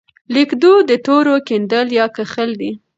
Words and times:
لیکدود 0.33 0.83
د 0.89 0.91
تورو 1.05 1.35
کیندل 1.47 1.87
یا 1.99 2.05
کښل 2.15 2.49
دي. 2.61 2.71